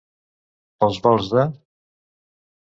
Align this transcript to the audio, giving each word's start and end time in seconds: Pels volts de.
Pels 0.83 0.97
volts 1.03 1.29
de. 1.35 1.45